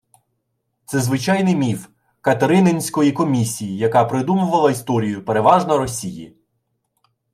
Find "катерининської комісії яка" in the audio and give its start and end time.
2.21-4.05